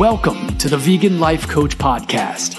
[0.00, 2.54] Welcome to the Vegan Life Coach Podcast,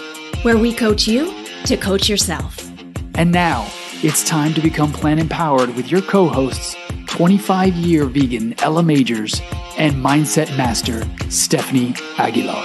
[0.46, 1.34] where we coach you
[1.66, 2.72] to coach yourself.
[3.16, 3.68] And now
[4.04, 6.76] it's time to become plant empowered with your co hosts,
[7.08, 9.42] 25 year vegan Ella Magers
[9.76, 11.01] and mindset master
[11.32, 12.62] Stephanie Aguilar.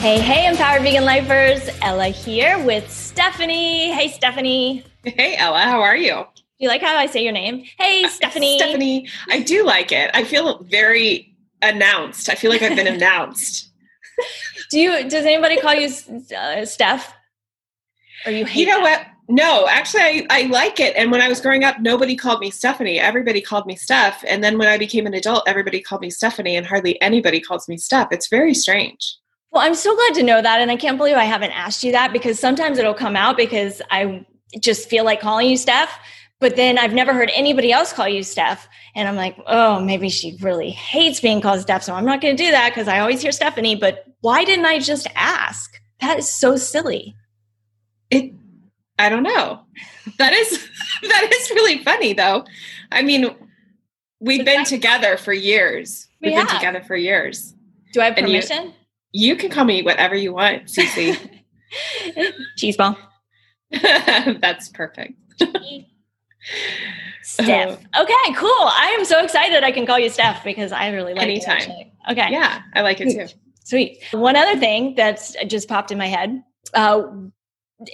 [0.00, 1.68] Hey, hey, empowered vegan lifers.
[1.82, 3.92] Ella here with Stephanie.
[3.92, 4.82] Hey, Stephanie.
[5.02, 6.24] Hey, Ella, how are you?
[6.34, 7.66] Do you like how I say your name?
[7.78, 8.54] Hey, Stephanie.
[8.54, 10.10] Uh, Stephanie, I do like it.
[10.14, 11.33] I feel very
[11.68, 12.28] announced.
[12.28, 13.70] I feel like I've been announced.
[14.70, 15.08] do you?
[15.08, 15.88] Does anybody call you
[16.36, 17.14] uh, Steph?
[18.26, 18.60] Or you hate?
[18.60, 19.06] You know that?
[19.08, 19.14] what?
[19.28, 20.94] No, actually, I, I like it.
[20.96, 23.00] And when I was growing up, nobody called me Stephanie.
[23.00, 24.22] Everybody called me Steph.
[24.28, 27.66] And then when I became an adult, everybody called me Stephanie, and hardly anybody calls
[27.66, 28.08] me Steph.
[28.12, 29.16] It's very strange.
[29.50, 30.60] Well, I'm so glad to know that.
[30.60, 33.80] And I can't believe I haven't asked you that because sometimes it'll come out because
[33.90, 34.26] I
[34.60, 35.98] just feel like calling you Steph.
[36.40, 38.68] But then I've never heard anybody else call you Steph.
[38.94, 41.82] And I'm like, oh, maybe she really hates being called Steph.
[41.82, 43.76] So I'm not going to do that because I always hear Stephanie.
[43.76, 45.80] But why didn't I just ask?
[46.00, 47.14] That is so silly.
[48.10, 48.32] It,
[48.98, 49.60] I don't know.
[50.18, 50.68] That is,
[51.02, 52.44] that is really funny though.
[52.92, 53.34] I mean,
[54.20, 56.08] we've been together for years.
[56.20, 56.48] We We've have.
[56.48, 57.54] been together for years.
[57.92, 58.74] Do I have And you- permission?
[59.12, 61.16] You can call me whatever you want, Cece.
[62.56, 62.98] Cheese ball.
[63.70, 65.14] That's perfect.
[67.22, 67.78] Steph.
[67.98, 68.50] Okay, cool.
[68.50, 71.56] I am so excited I can call you Steph because I really like Anytime.
[71.56, 71.60] it.
[71.60, 71.92] actually.
[72.10, 72.28] Okay.
[72.30, 73.34] Yeah, I like it too.
[73.64, 74.02] Sweet.
[74.12, 76.42] One other thing that's just popped in my head
[76.74, 77.02] uh,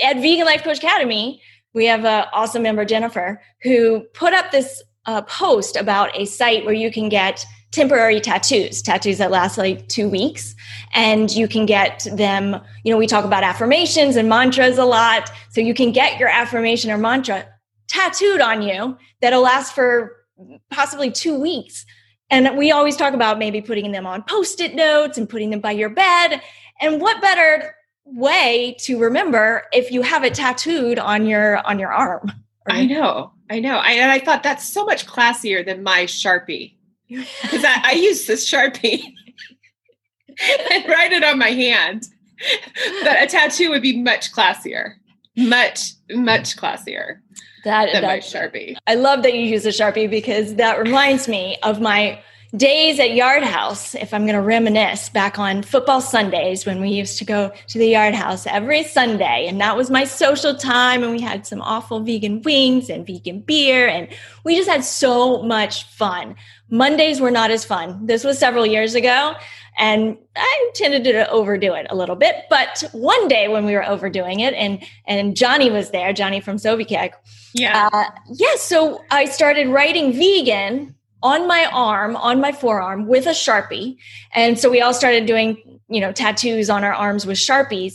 [0.04, 1.40] at Vegan Life Coach Academy,
[1.74, 6.64] we have an awesome member, Jennifer, who put up this uh, post about a site
[6.64, 10.54] where you can get temporary tattoos, tattoos that last like two weeks.
[10.92, 15.30] And you can get them, you know, we talk about affirmations and mantras a lot.
[15.50, 17.46] So you can get your affirmation or mantra
[17.90, 20.16] tattooed on you that'll last for
[20.70, 21.84] possibly two weeks.
[22.30, 25.60] And we always talk about maybe putting them on post it notes and putting them
[25.60, 26.40] by your bed.
[26.80, 27.74] And what better
[28.04, 32.32] way to remember if you have it tattooed on your on your arm?
[32.68, 33.78] I know, I know.
[33.78, 36.76] I, and I thought that's so much classier than my Sharpie
[37.08, 39.02] because I, I use this Sharpie
[40.72, 42.06] and write it on my hand.
[43.02, 44.94] But a tattoo would be much classier,
[45.36, 47.18] much, much classier
[47.64, 48.76] That, than my Sharpie.
[48.86, 52.22] I love that you use a Sharpie because that reminds me of my
[52.56, 53.94] days at Yard House.
[53.94, 57.78] If I'm going to reminisce back on football Sundays when we used to go to
[57.78, 61.62] the Yard House every Sunday, and that was my social time, and we had some
[61.62, 64.08] awful vegan wings and vegan beer, and
[64.44, 66.34] we just had so much fun.
[66.68, 68.06] Mondays were not as fun.
[68.06, 69.34] This was several years ago.
[69.78, 73.88] And I tended to overdo it a little bit, but one day when we were
[73.88, 77.12] overdoing it, and and Johnny was there, Johnny from Sovikek,
[77.54, 77.88] Yeah.
[77.90, 83.30] uh, yeah, so I started writing vegan on my arm, on my forearm with a
[83.30, 83.96] Sharpie.
[84.34, 87.94] And so we all started doing, you know, tattoos on our arms with Sharpies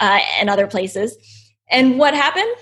[0.00, 1.16] uh, and other places.
[1.68, 2.54] And what happened?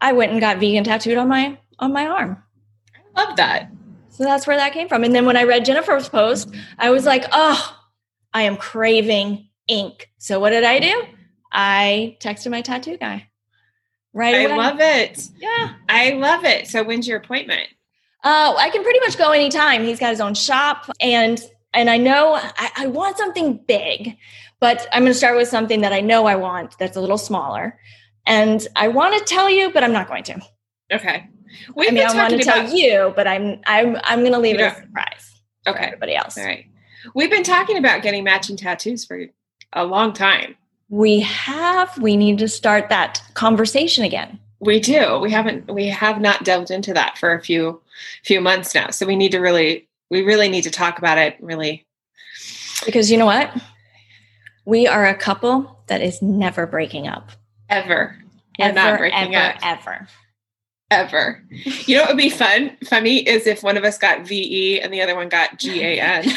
[0.00, 2.42] I went and got vegan tattooed on my on my arm.
[3.16, 3.70] I love that.
[4.10, 5.04] So that's where that came from.
[5.04, 7.78] And then when I read Jennifer's post, I was like, oh,
[8.34, 10.10] I am craving ink.
[10.18, 11.02] So what did I do?
[11.50, 13.28] I texted my tattoo guy.
[14.12, 14.56] Right I away.
[14.56, 15.28] love it.
[15.38, 15.74] yeah.
[15.88, 16.68] I love it.
[16.68, 17.68] So when's your appointment?
[18.24, 19.84] Uh, I can pretty much go anytime.
[19.84, 21.40] He's got his own shop, and
[21.74, 24.16] and I know I, I want something big,
[24.60, 27.18] but I'm going to start with something that I know I want that's a little
[27.18, 27.78] smaller,
[28.26, 30.40] and I want to tell you, but I'm not going to.
[30.92, 31.28] Okay.
[31.74, 34.32] We've I mean, been I want to talking tell you, but I'm I'm I'm going
[34.32, 35.86] to leave You it a surprise for Okay.
[35.86, 36.38] everybody else.
[36.38, 36.66] All right.
[37.14, 39.26] We've been talking about getting matching tattoos for
[39.72, 40.54] a long time.
[40.88, 41.96] We have.
[41.98, 44.38] We need to start that conversation again.
[44.62, 45.18] We do.
[45.18, 47.80] We haven't we have not delved into that for a few
[48.22, 48.90] few months now.
[48.90, 51.84] So we need to really we really need to talk about it really.
[52.86, 53.52] Because you know what?
[54.64, 57.30] We are a couple that is never breaking up.
[57.68, 58.16] Ever.
[58.58, 59.60] Ever, not breaking ever, up.
[59.64, 60.08] ever.
[60.90, 61.42] Ever.
[61.86, 62.76] You know what would be fun?
[62.84, 66.24] Funny is if one of us got VE and the other one got GAN.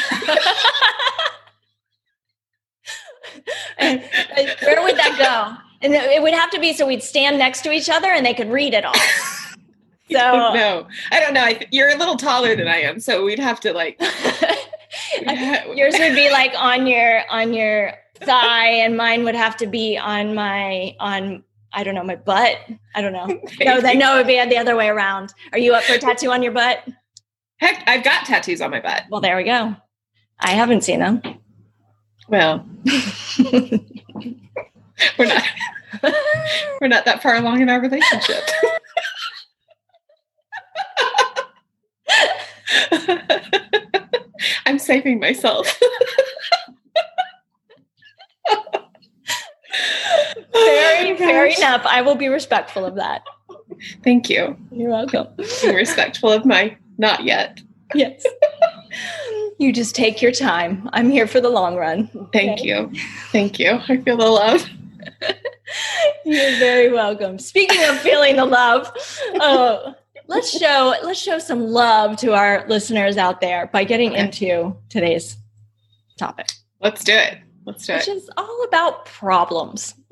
[3.77, 4.01] And,
[4.63, 5.64] where would that go?
[5.85, 8.33] And it would have to be so we'd stand next to each other and they
[8.33, 8.95] could read it all.
[10.11, 11.43] So no, I don't know.
[11.43, 13.99] I th- you're a little taller than I am, so we'd have to like.
[15.75, 19.97] yours would be like on your on your thigh, and mine would have to be
[19.97, 21.43] on my on
[21.73, 22.59] I don't know my butt.
[22.93, 23.25] I don't know.
[23.61, 25.33] No, that no, it would be the other way around.
[25.53, 26.87] Are you up for a tattoo on your butt?
[27.57, 29.05] Heck, I've got tattoos on my butt.
[29.09, 29.75] Well, there we go.
[30.39, 31.23] I haven't seen them.
[32.29, 32.63] Well,
[35.19, 35.43] we're not.
[36.81, 38.43] we're not that far along in our relationship.
[44.65, 45.79] I'm saving myself.
[50.53, 51.85] Very, Oh, fair enough.
[51.85, 53.23] I will be respectful of that.
[54.03, 54.57] Thank you.
[54.71, 55.27] You're welcome.
[55.61, 57.61] Being respectful of my not yet.
[57.93, 58.25] Yes.
[59.59, 60.89] you just take your time.
[60.93, 62.07] I'm here for the long run.
[62.33, 62.67] Thank Okay.
[62.67, 62.91] you.
[63.31, 63.79] Thank you.
[63.89, 64.65] I feel the love.
[66.25, 67.37] You're very welcome.
[67.39, 68.91] Speaking of feeling the love,
[69.39, 69.93] uh,
[70.27, 74.19] let's show let's show some love to our listeners out there by getting Okay.
[74.21, 75.37] into today's
[76.17, 76.47] topic,
[76.81, 77.37] Let's do it.
[77.65, 77.97] Let's do it.
[77.97, 78.17] which it.
[78.17, 79.95] is all about problems.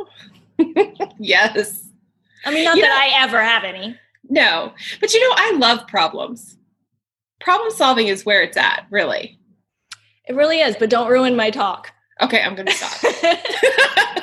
[1.19, 1.87] Yes.
[2.45, 3.97] I mean, not You that know- I ever have any.
[4.29, 4.73] No.
[4.99, 6.57] But you know, I love problems.
[7.39, 9.39] Problem solving is where it's at, really.
[10.27, 11.91] It really is, but don't ruin my talk.
[12.21, 14.22] Okay, I'm going to stop.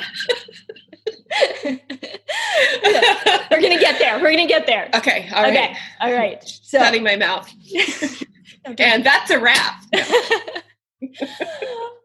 [3.51, 4.19] We're gonna get there.
[4.19, 4.89] We're gonna get there.
[4.95, 5.53] okay, all right.
[5.53, 5.75] Okay.
[5.99, 6.43] All right.
[6.43, 7.51] So Shutting my mouth.
[8.67, 8.83] okay.
[8.83, 9.83] And that's a wrap.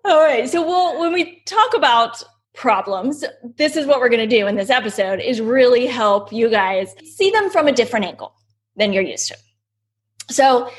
[0.05, 0.49] All right.
[0.49, 2.23] So we'll when we talk about
[2.55, 3.25] problems,
[3.57, 7.31] this is what we're to do in this episode is really help you guys see
[7.31, 8.33] them from a different angle
[8.77, 9.37] than you're used to.
[10.31, 10.71] So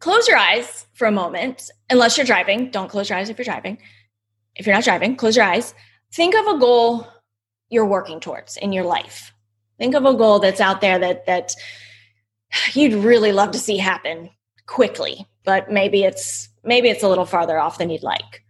[0.00, 2.70] close your eyes for a moment, unless you're driving.
[2.70, 3.78] Don't close your eyes if you're driving.
[4.56, 5.74] If you're not driving, close your eyes.
[6.12, 7.06] Think of a goal
[7.70, 9.32] you're working towards in your life.
[9.78, 11.54] Think of a goal that's out there that that
[12.72, 14.30] you'd really love to see happen
[14.66, 18.44] quickly, but maybe it's maybe it's a little farther off than you'd like.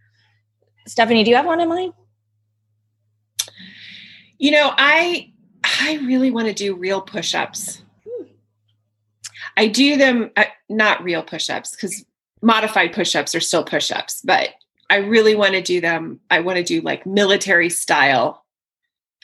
[0.87, 1.93] Stephanie, do you have one in mind?
[4.37, 5.31] You know, I
[5.63, 7.83] I really want to do real push-ups.
[9.57, 12.05] I do them uh, not real push-ups because
[12.41, 14.49] modified push-ups are still push-ups, but
[14.89, 16.19] I really want to do them.
[16.31, 18.45] I want to do like military style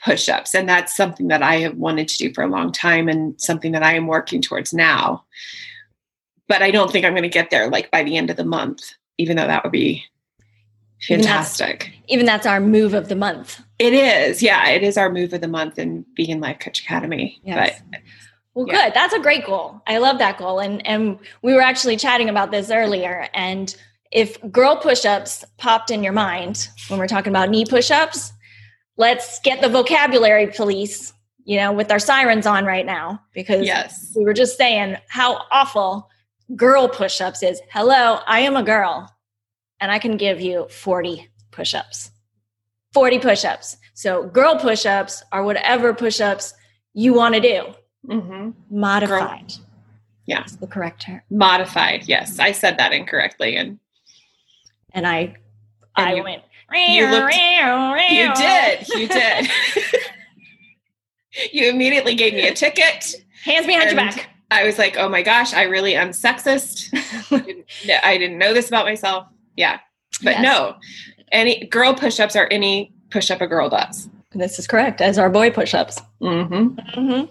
[0.04, 3.40] push-ups, and that's something that I have wanted to do for a long time, and
[3.40, 5.24] something that I am working towards now.
[6.48, 8.46] But I don't think I'm going to get there like by the end of the
[8.46, 8.84] month,
[9.18, 10.04] even though that would be
[11.10, 11.92] Even that's- fantastic.
[12.08, 13.62] Even that's our move of the month.
[13.80, 17.42] It is, yeah, it is our move of the month in Vegan Life Coach Academy.
[17.44, 17.82] Yes.
[17.92, 18.02] But
[18.54, 18.86] Well, Yeah.
[18.86, 18.94] good.
[18.94, 19.82] That's a great goal.
[19.86, 20.60] I love that goal.
[20.60, 23.28] And and we were actually chatting about this earlier.
[23.34, 23.76] And
[24.12, 28.32] if girl push-ups popped in your mind when we're talking about knee push-ups,
[28.98, 31.14] let's get the vocabulary police,
[31.44, 35.42] you know, with our sirens on right now because yes, we were just saying how
[35.52, 36.10] awful
[36.56, 37.62] girl push-ups is.
[37.72, 39.12] Hello, I am a girl
[39.80, 42.12] and I can give you 40 push-ups.
[42.94, 43.78] 40 push-ups.
[43.94, 46.54] So girl push-ups are whatever push-ups
[46.94, 47.74] you want to do.
[48.08, 49.54] hmm Modified.
[50.26, 50.40] Yeah.
[50.40, 51.22] That's the correct term.
[51.30, 52.08] modified.
[52.08, 53.80] Yes, I said that incorrectly, and
[54.94, 55.36] And I
[55.98, 59.50] And I you- went you looked- you did, you did.
[61.52, 63.16] you immediately gave me a ticket.
[63.44, 64.30] Hands behind your back.
[64.52, 66.90] I was like, "Oh my gosh, I really am sexist.
[68.04, 69.80] I didn't know this about myself." Yeah,
[70.24, 70.44] but Yes.
[70.44, 70.76] no,
[71.32, 74.10] any girl push-ups are any push-up a girl does.
[74.34, 76.02] This is correct, as our boy push-ups.
[76.22, 77.02] Mm-hmm.
[77.02, 77.24] hmm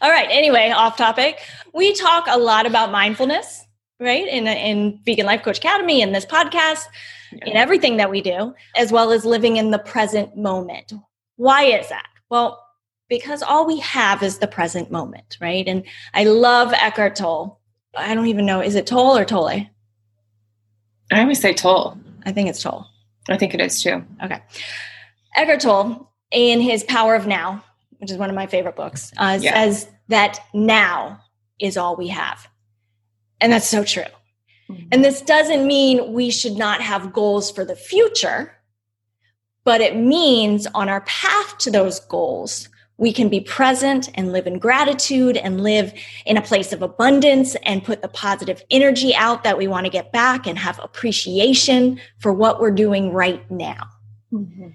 [0.00, 0.28] All right.
[0.30, 1.40] Anyway, off topic.
[1.74, 3.61] We talk a lot about mindfulness,
[4.02, 4.26] right?
[4.28, 6.84] In in Vegan Life Coach Academy, in this podcast,
[7.32, 10.92] in everything that we do, as well as living in the present moment.
[11.36, 12.06] Why is that?
[12.28, 12.58] Well,
[13.08, 15.66] because all we have is the present moment, right?
[15.66, 15.84] And
[16.14, 17.60] I love Eckhart Tolle.
[17.96, 19.66] I don't even know, is it Tolle or Tolle?
[21.12, 21.98] I always say toll.
[22.24, 22.86] I think it's Tolle.
[23.28, 24.02] I think it is too.
[24.24, 24.40] Okay.
[25.36, 27.62] Eckhart Tolle, in his Power of Now,
[27.98, 29.52] which is one of my favorite books, uh, Yeah.
[29.54, 31.20] says that now
[31.60, 32.48] is all we have.
[33.42, 34.04] And that's so true.
[34.90, 38.54] And this doesn't mean we should not have goals for the future,
[39.64, 44.46] but it means on our path to those goals, we can be present and live
[44.46, 45.92] in gratitude and live
[46.24, 49.90] in a place of abundance and put the positive energy out that we want to
[49.90, 53.82] get back and have appreciation for what we're doing right now.
[54.32, 54.72] Mhm.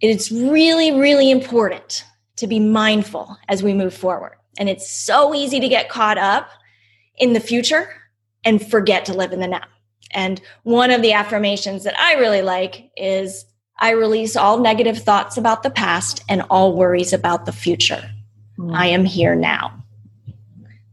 [0.00, 2.04] It's really, really important
[2.36, 4.36] to be mindful as we move forward.
[4.58, 6.50] And it's so easy to get caught up
[7.18, 7.88] in the future
[8.44, 9.64] and forget to live in the now.
[10.12, 13.44] And one of the affirmations that I really like is
[13.78, 18.10] I release all negative thoughts about the past and all worries about the future.
[18.72, 19.82] I am here now.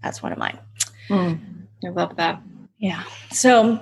[0.02, 0.60] That's one of mine.
[1.08, 1.40] Mm.
[1.86, 2.42] I love that.
[2.78, 3.04] Yeah.
[3.32, 3.80] So,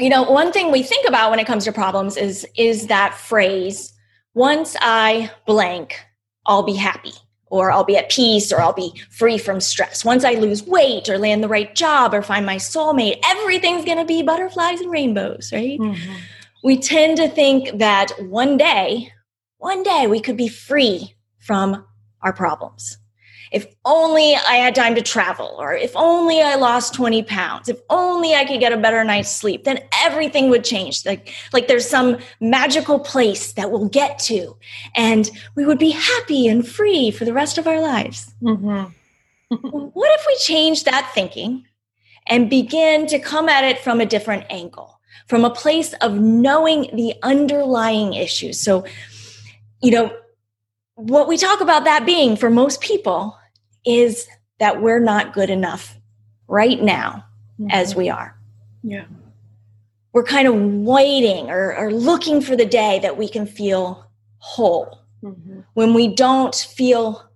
[0.00, 3.14] you know, one thing we think about when it comes to problems is is that
[3.14, 3.92] phrase,
[4.34, 6.00] once I blank,
[6.46, 7.12] I'll be happy
[7.50, 10.04] or I'll be at peace or I'll be free from stress.
[10.04, 13.98] Once I lose weight or land the right job or find my soulmate, everything's going
[13.98, 15.78] to be butterflies and rainbows, right?
[15.78, 16.12] Mm-hmm.
[16.62, 19.12] We tend to think that one day,
[19.58, 21.84] one day we could be free from
[22.22, 22.98] our problems.
[23.50, 27.80] If only I had time to travel, or if only I lost 20 pounds, if
[27.90, 31.04] only I could get a better night's sleep, then everything would change.
[31.04, 34.56] Like, like there's some magical place that we'll get to,
[34.94, 38.32] and we would be happy and free for the rest of our lives.
[38.40, 38.84] Mm-hmm.
[39.60, 41.66] what if we change that thinking
[42.28, 46.88] and begin to come at it from a different angle, from a place of knowing
[46.94, 48.60] the underlying issues?
[48.60, 48.84] So,
[49.82, 50.16] you know,
[50.94, 53.36] what we talk about that being for most people
[53.84, 55.96] is that we're not good enough
[56.48, 57.24] right now
[57.58, 57.70] mm-hmm.
[57.70, 58.38] as we are.
[58.82, 59.04] Yeah.
[60.12, 65.02] We're kind of waiting or, or looking for the day that we can feel whole.
[65.22, 65.60] Mm-hmm.
[65.74, 67.30] When we don't feel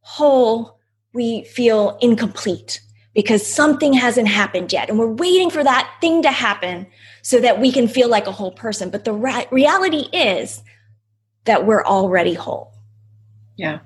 [0.00, 0.78] whole,
[1.12, 2.80] we feel incomplete
[3.14, 4.88] because something hasn't happened yet.
[4.88, 6.86] And we're waiting for that thing to happen
[7.22, 8.90] so that we can feel like a whole person.
[8.90, 10.62] But the ra- reality is
[11.44, 12.72] that we're already whole.
[13.56, 13.80] Yeah.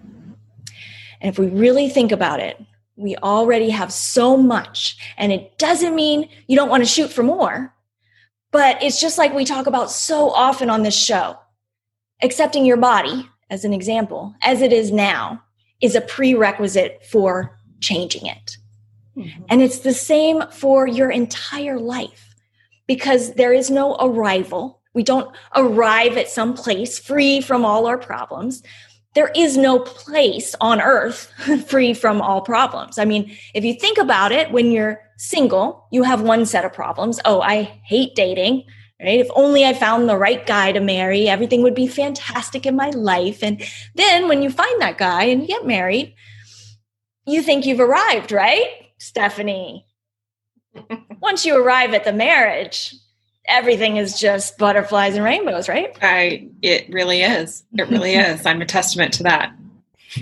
[1.20, 2.62] And if we really think about it,
[2.96, 4.96] we already have so much.
[5.16, 7.74] And it doesn't mean you don't want to shoot for more,
[8.50, 11.38] but it's just like we talk about so often on this show.
[12.22, 15.42] Accepting your body, as an example, as it is now,
[15.82, 18.56] is a prerequisite for changing it.
[19.16, 19.44] Mm-hmm.
[19.50, 22.34] And it's the same for your entire life
[22.86, 24.80] because there is no arrival.
[24.94, 28.62] We don't arrive at some place free from all our problems
[29.16, 31.32] there is no place on earth
[31.68, 32.98] free from all problems.
[32.98, 36.74] I mean, if you think about it, when you're single, you have one set of
[36.74, 37.18] problems.
[37.24, 38.64] Oh, I hate dating,
[39.00, 39.18] right?
[39.18, 42.90] If only I found the right guy to marry, everything would be fantastic in my
[42.90, 43.42] life.
[43.42, 46.14] And then when you find that guy and you get married,
[47.26, 48.68] you think you've arrived, right?
[48.98, 49.86] Stephanie.
[51.22, 52.94] Once you arrive at the marriage,
[53.48, 55.96] everything is just butterflies and rainbows, right?
[56.02, 57.64] I it really is.
[57.78, 58.44] It really is.
[58.46, 59.54] I'm a testament to that.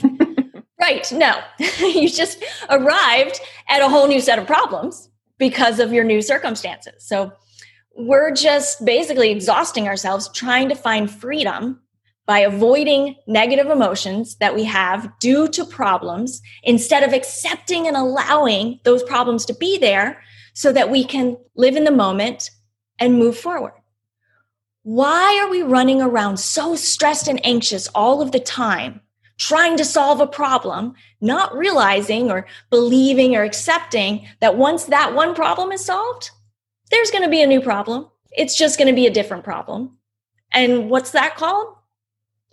[0.80, 1.10] right.
[1.12, 1.40] No.
[1.78, 7.04] you just arrived at a whole new set of problems because of your new circumstances.
[7.04, 7.32] So
[7.96, 11.80] we're just basically exhausting ourselves trying to find freedom
[12.26, 18.80] by avoiding negative emotions that we have due to problems instead of accepting and allowing
[18.84, 20.22] those problems to be there
[20.54, 22.50] so that we can live in the moment
[23.04, 23.74] and move forward.
[24.82, 29.02] Why are we running around so stressed and anxious all of the time,
[29.38, 35.34] trying to solve a problem, not realizing or believing or accepting that once that one
[35.34, 36.30] problem is solved,
[36.90, 38.08] there's going to be a new problem.
[38.32, 39.98] It's just going to be a different problem.
[40.52, 41.76] And what's that called?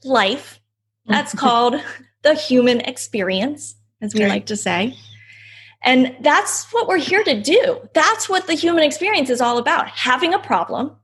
[0.03, 0.59] Life.
[1.05, 1.81] That's called
[2.23, 4.97] the human experience, as we like to say.
[5.83, 7.89] And that's what we're here to do.
[7.93, 10.95] That's what the human experience is all about having a problem,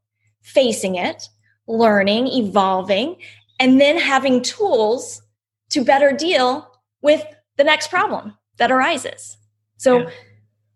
[0.42, 1.28] facing it,
[1.68, 3.18] learning, evolving,
[3.60, 5.22] and then having tools
[5.70, 7.26] to better deal with
[7.58, 9.38] the next problem that arises.
[9.78, 10.10] So, yeah.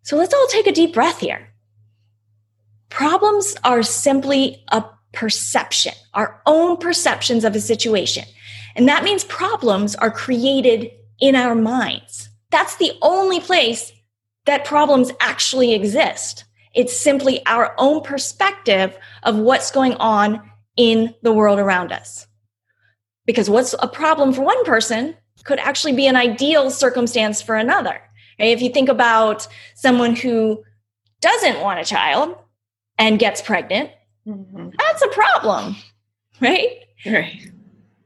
[0.02, 1.48] so let's all take a deep breath here.
[2.90, 8.26] Problems are simply a perception, our own perceptions of a situation.
[8.76, 12.30] And that means problems are created in our minds.
[12.52, 13.92] That's the only place
[14.46, 16.46] that problems actually exist.
[16.74, 20.42] It's simply our own perspective of what's going on
[20.78, 22.28] in the world around us.
[23.26, 28.02] Because what's a problem for one person could actually be an ideal circumstance for another.
[28.38, 30.64] If you think about someone who
[31.20, 32.36] doesn't want a child
[32.98, 33.92] and gets pregnant,
[34.28, 34.70] mm-hmm.
[34.78, 35.76] that's a problem,
[36.40, 36.80] right?
[37.06, 37.52] Right.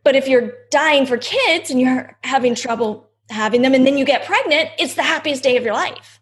[0.03, 4.05] But if you're dying for kids and you're having trouble having them and then you
[4.05, 6.19] get pregnant, it's the happiest day of your life.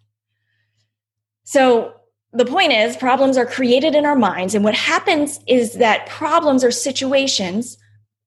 [1.43, 1.93] So
[2.31, 4.55] the point is, problems are created in our minds.
[4.55, 7.77] And what happens is that problems or situations,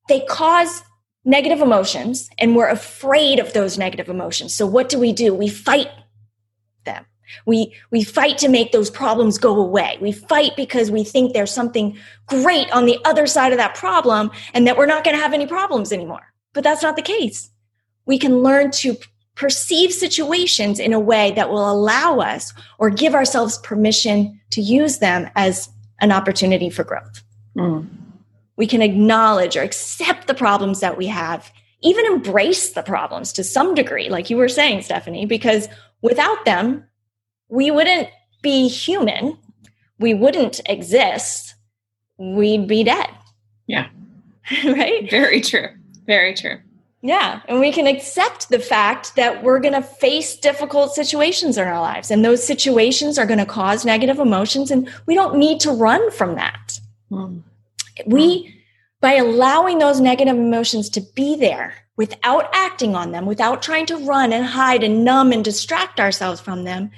[0.09, 0.83] they cause
[1.25, 4.55] negative emotions and we're afraid of those negative emotions.
[4.55, 5.35] So what do we do?
[5.35, 5.91] We fight
[6.85, 7.05] them.
[7.47, 9.99] We, we fight to make those problems go away.
[10.01, 14.31] We fight because we think there's something great on the other side of that problem
[14.55, 16.33] and that we're not going to have any problems anymore.
[16.53, 17.51] But that's not the case.
[18.07, 18.97] We can learn to
[19.35, 24.99] perceive situations in a way that will allow us or give ourselves permission to use
[24.99, 25.69] them as
[26.01, 27.23] an opportunity for growth.
[27.57, 27.87] Mm.
[28.57, 33.45] We can acknowledge or accept the problems that we have, even embrace the problems to
[33.45, 35.69] some degree, like you were saying, Stephanie, because
[36.01, 36.85] without them,
[37.49, 38.09] we wouldn't
[38.43, 39.37] be human,
[39.99, 41.55] we wouldn't exist,
[42.19, 43.09] we'd be dead.
[43.67, 43.89] Yeah.
[44.65, 45.11] right?
[45.11, 45.69] Very true.
[46.07, 46.59] Very true.
[47.03, 47.41] Yeah.
[47.47, 51.81] And we can accept the fact that we're going to face difficult situations in our
[51.81, 52.11] lives.
[52.11, 54.71] And those situations are going to cause negative emotions.
[54.71, 56.81] And we don't need to run from that.
[57.11, 57.43] Mm.
[58.07, 58.63] We,
[59.01, 63.97] by allowing those negative emotions to be there without acting on them, without trying to
[63.99, 66.91] run and hide and numb and distract ourselves from them,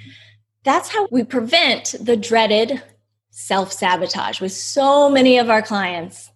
[0.63, 2.81] that's how we prevent the dreaded
[3.29, 6.31] self sabotage, which so many of our clients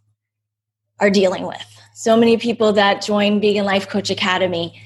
[0.99, 1.81] are dealing with.
[1.93, 4.81] So many people that join Vegan Life Coach Academy.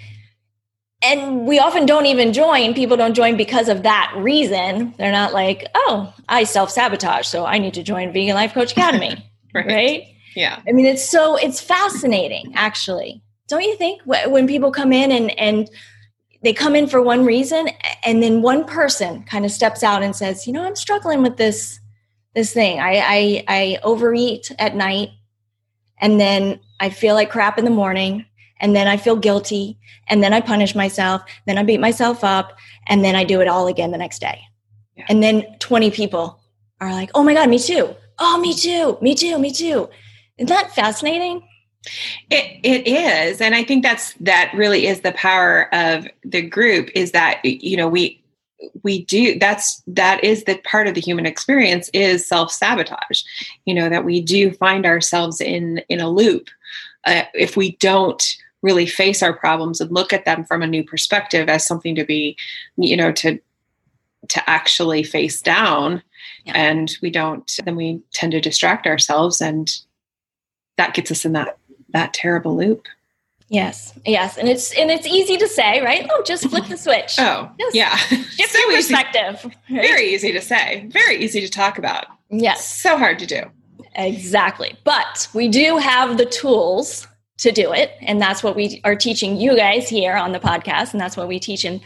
[1.01, 2.73] And we often don't even join.
[2.73, 4.93] People don't join because of that reason.
[4.97, 8.71] They're not like, oh, I self sabotage, so I need to join Vegan Life Coach
[8.71, 9.25] Academy.
[9.53, 9.67] right.
[9.67, 10.07] right?
[10.35, 10.59] Yeah.
[10.67, 13.21] I mean, it's so, it's fascinating, actually.
[13.47, 15.69] Don't you think when people come in and, and
[16.43, 17.69] they come in for one reason
[18.03, 21.37] and then one person kind of steps out and says, you know, I'm struggling with
[21.37, 21.79] this,
[22.35, 22.79] this thing.
[22.79, 25.09] I, I, I overeat at night
[25.99, 28.25] and then I feel like crap in the morning
[28.59, 29.77] and then I feel guilty
[30.07, 33.47] and then I punish myself, then I beat myself up and then I do it
[33.47, 34.41] all again the next day.
[34.95, 35.05] Yeah.
[35.09, 36.39] And then 20 people
[36.79, 38.97] are like, "Oh my god, me too." "Oh, me too.
[39.01, 39.37] Me too.
[39.37, 39.89] Me too."
[40.37, 41.43] Isn't that fascinating?
[42.29, 46.89] It it is, and I think that's that really is the power of the group.
[46.95, 48.21] Is that you know we
[48.83, 53.21] we do that's that is the part of the human experience is self sabotage.
[53.65, 56.49] You know that we do find ourselves in in a loop
[57.05, 58.23] uh, if we don't
[58.63, 62.05] really face our problems and look at them from a new perspective as something to
[62.05, 62.35] be
[62.77, 63.39] you know to
[64.29, 66.01] to actually face down
[66.45, 66.53] yeah.
[66.55, 69.81] and we don't then we tend to distract ourselves and
[70.77, 71.57] that gets us in that
[71.89, 72.87] that terrible loop.
[73.49, 76.05] Yes, yes, and it's and it's easy to say, right?
[76.11, 77.15] Oh, just flip the switch.
[77.19, 79.39] Oh, just yeah, shift so your perspective.
[79.43, 79.81] Right?
[79.81, 82.05] Very easy to say, very easy to talk about.
[82.29, 83.43] Yes, so hard to do.
[83.95, 88.95] Exactly, but we do have the tools to do it, and that's what we are
[88.95, 91.79] teaching you guys here on the podcast, and that's what we teach in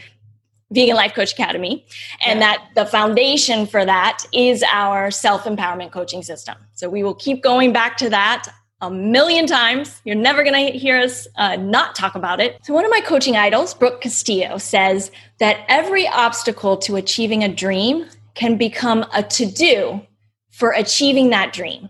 [0.72, 1.86] Vegan Life Coach Academy.
[2.26, 2.56] And yeah.
[2.56, 6.56] that the foundation for that is our self empowerment coaching system.
[6.74, 8.48] So we will keep going back to that
[8.82, 10.02] a million times.
[10.04, 12.58] You're never going to hear us uh, not talk about it.
[12.64, 17.48] So, one of my coaching idols, Brooke Castillo, says that every obstacle to achieving a
[17.48, 20.02] dream can become a to do
[20.50, 21.88] for achieving that dream.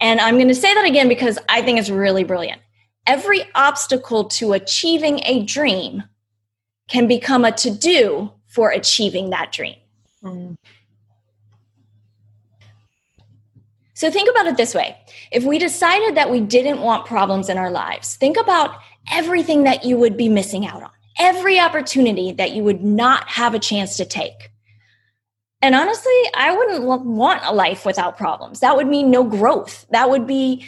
[0.00, 2.60] And I'm going to say that again because I think it's really brilliant.
[3.06, 6.02] Every obstacle to achieving a dream
[6.88, 9.76] can become a to do for achieving that dream.
[10.22, 10.56] Mm.
[13.96, 14.94] So think about it this way.
[15.32, 18.76] If we decided that we didn't want problems in our lives, think about
[19.10, 23.54] everything that you would be missing out on, every opportunity that you would not have
[23.54, 24.50] a chance to take.
[25.62, 28.60] And honestly, I wouldn't want a life without problems.
[28.60, 29.86] That would mean no growth.
[29.88, 30.66] That would be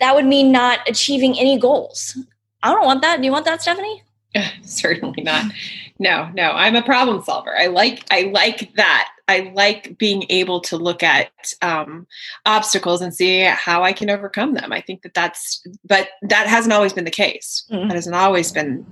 [0.00, 2.16] that would mean not achieving any goals.
[2.62, 3.18] I don't want that.
[3.18, 4.02] Do you want that, Stephanie?
[4.62, 5.52] Certainly not.
[5.98, 6.52] No, no.
[6.52, 7.54] I'm a problem solver.
[7.54, 11.30] I like I like that I like being able to look at
[11.62, 12.06] um,
[12.44, 14.72] obstacles and see how I can overcome them.
[14.72, 17.64] I think that that's, but that hasn't always been the case.
[17.70, 17.88] Mm-hmm.
[17.88, 18.84] That hasn't always been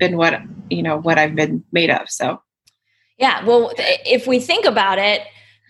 [0.00, 2.10] been what you know what I've been made of.
[2.10, 2.42] So,
[3.18, 3.44] yeah.
[3.44, 5.22] Well, if we think about it,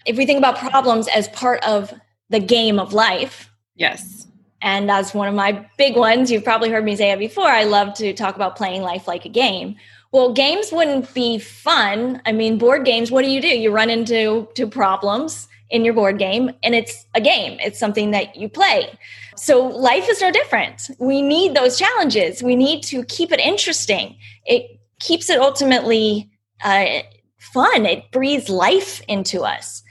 [0.06, 1.92] if we think about problems as part of
[2.30, 4.26] the game of life, yes.
[4.62, 6.30] And that's one of my big ones.
[6.30, 7.46] You've probably heard me say it before.
[7.46, 9.76] I love to talk about playing life like a game
[10.12, 12.20] well, games wouldn't be fun.
[12.26, 13.48] I mean, board games, what do you do?
[13.48, 17.58] You run into to problems in your board game and it's a game.
[17.60, 18.98] It's something that you play.
[19.36, 20.90] So life is no different.
[20.98, 22.42] We need those challenges.
[22.42, 24.16] We need to keep it interesting.
[24.44, 26.28] It keeps it ultimately
[26.64, 27.00] uh,
[27.38, 27.86] fun.
[27.86, 29.82] It breathes life into us.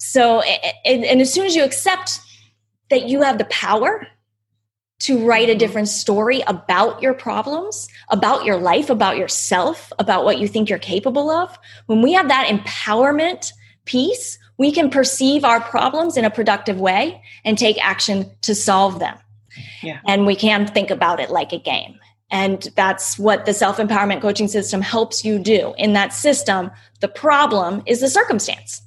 [0.00, 0.42] So,
[0.84, 2.20] and, and as soon as you accept
[2.90, 4.06] that you have the power
[5.00, 10.38] to write a different story about your problems, about your life, about yourself, about what
[10.38, 11.56] you think you're capable of.
[11.86, 13.52] When we have that empowerment
[13.84, 18.98] piece, we can perceive our problems in a productive way and take action to solve
[18.98, 19.16] them.
[19.82, 20.00] Yeah.
[20.06, 21.98] And we can think about it like a game.
[22.30, 25.74] And that's what the self empowerment coaching system helps you do.
[25.78, 28.82] In that system, the problem is the circumstance.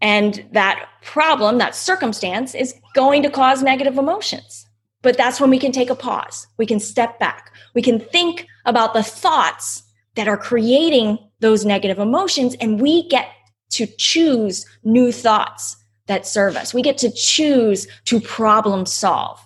[0.00, 4.63] And that problem, that circumstance, is going to cause negative emotions.
[5.04, 6.48] But that's when we can take a pause.
[6.56, 7.54] We can step back.
[7.74, 9.84] We can think about the thoughts
[10.16, 13.28] that are creating those negative emotions, and we get
[13.70, 16.74] to choose new thoughts that serve us.
[16.74, 19.40] We get to choose to problem solve.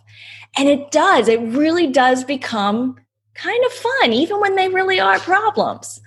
[0.57, 2.99] And it does, it really does become
[3.35, 6.01] kind of fun, even when they really are problems.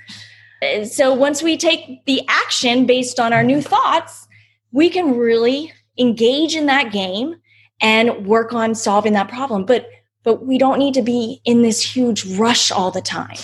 [0.86, 4.28] So once we take the action based on our new thoughts,
[4.72, 7.36] we can really engage in that game
[7.82, 9.65] and work on solving that problem.
[9.65, 9.89] But
[10.24, 13.38] but we don't need to be in this huge rush all the time.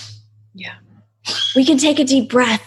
[0.54, 0.76] Yeah.
[1.56, 2.64] We can take a deep breath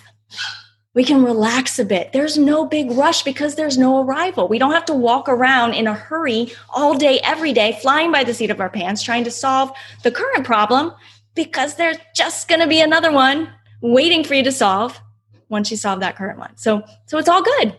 [0.95, 2.13] we can relax a bit.
[2.13, 4.49] There's no big rush because there's no arrival.
[4.49, 8.25] We don't have to walk around in a hurry all day, every day, flying by
[8.25, 9.71] the seat of our pants, trying to solve
[10.03, 10.93] the current problem
[11.37, 13.53] because there's just going to be another one
[13.83, 15.01] waiting for you to solve
[15.49, 16.57] once you solve that current one.
[16.57, 17.79] So, so it's all good.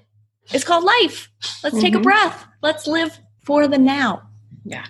[0.54, 1.30] It's called life.
[1.64, 1.82] Let's mm-hmm.
[1.82, 2.04] take a mm-hmm.
[2.04, 2.46] breath.
[2.62, 3.20] Let's live
[3.52, 4.22] for the now.
[4.64, 4.86] Yeah.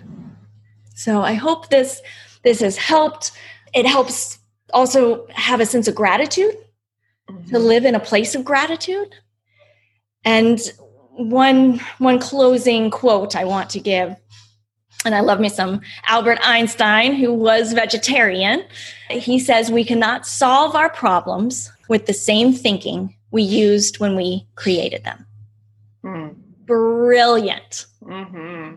[0.94, 2.00] So I hope this
[2.44, 3.32] this has helped.
[3.74, 4.38] It helps
[4.72, 6.56] also have a sense of gratitude
[7.28, 7.48] mm-hmm.
[7.50, 9.16] to live in a place of gratitude.
[10.24, 10.60] And
[11.10, 14.14] one one closing quote I want to give
[15.04, 18.62] and I love me some Albert Einstein, who was vegetarian.
[19.10, 24.46] He says, We cannot solve our problems with the same thinking we used when we
[24.54, 25.26] created them.
[26.04, 26.41] Mm.
[26.66, 27.86] Brilliant.
[28.02, 28.76] Mm-hmm.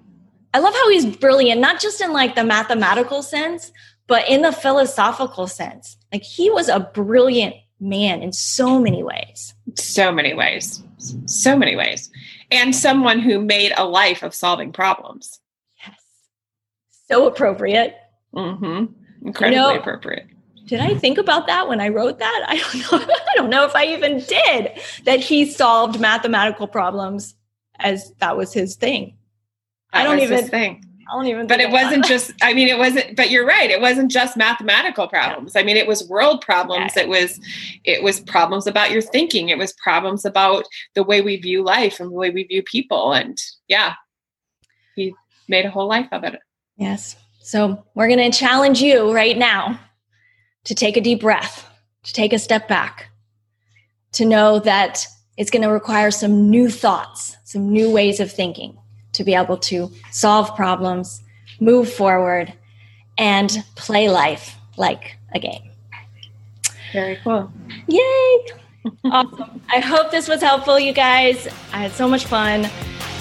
[0.54, 3.72] I love how he's brilliant, not just in like the mathematical sense,
[4.08, 5.98] but in the philosophical sense.
[6.14, 9.54] Like he was a brilliant man in so many ways.
[9.76, 10.82] So many ways.
[11.26, 12.10] So many ways.
[12.52, 15.40] And someone who made a life of solving problems.
[15.86, 16.00] Yes.
[17.10, 17.96] So appropriate.
[18.34, 18.94] Mm-hmm.
[19.28, 20.28] Incredibly you know, appropriate.
[20.66, 22.46] Did I think about that when I wrote that?
[22.48, 23.14] I don't know.
[23.14, 27.36] I don't know if I even did that he solved mathematical problems
[27.80, 29.18] as that was his thing.
[29.94, 30.84] That I don't even think.
[31.08, 31.46] I don't even.
[31.46, 32.32] But it wasn't just.
[32.42, 33.16] I mean, it wasn't.
[33.16, 33.70] But you're right.
[33.70, 35.54] It wasn't just mathematical problems.
[35.54, 35.62] Yeah.
[35.62, 36.94] I mean, it was world problems.
[36.96, 37.04] Yeah.
[37.04, 37.40] It was,
[37.84, 39.50] it was problems about your thinking.
[39.50, 43.14] It was problems about the way we view life and the way we view people.
[43.14, 43.94] And yeah,
[44.96, 45.14] he
[45.48, 46.40] made a whole life of it.
[46.78, 47.16] Yes.
[47.42, 49.80] So we're going to challenge you right now
[50.64, 51.70] to take a deep breath,
[52.04, 53.10] to take a step back,
[54.14, 55.06] to know that
[55.38, 58.78] it's going to require some new thoughts, some new ways of thinking
[59.14, 61.22] to be able to solve problems,
[61.60, 62.54] move forward,
[63.18, 65.70] and play life like a game.
[66.94, 67.52] Very cool.
[67.88, 68.46] Yay!
[69.06, 69.62] awesome.
[69.70, 71.48] I hope this was helpful, you guys.
[71.74, 72.66] I had so much fun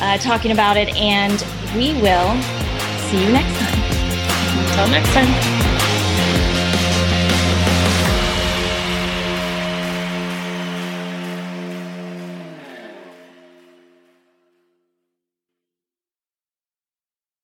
[0.00, 2.40] uh, talking about it, and we will
[3.08, 3.80] see you next time.
[4.68, 5.63] Until next time.